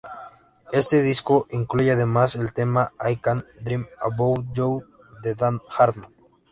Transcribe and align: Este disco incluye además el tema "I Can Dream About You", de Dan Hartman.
Este 0.71 1.03
disco 1.03 1.45
incluye 1.51 1.91
además 1.91 2.35
el 2.35 2.53
tema 2.53 2.91
"I 3.07 3.17
Can 3.17 3.45
Dream 3.59 3.87
About 4.01 4.51
You", 4.55 4.83
de 5.21 5.35
Dan 5.35 5.61
Hartman. 5.69 6.09